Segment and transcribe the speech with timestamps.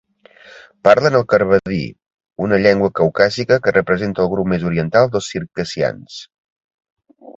[0.87, 1.81] Parlen el kabardí,
[2.47, 6.17] una llengua caucàsica que representa el grup més oriental dels circassians.